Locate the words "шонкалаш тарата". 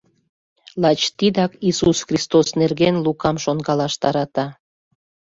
3.43-4.45